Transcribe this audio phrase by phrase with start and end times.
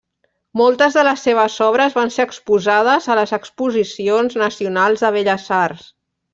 [0.61, 5.89] Moltes de les seves obres van ser exposades a les Exposicions Nacionals de Belles Arts.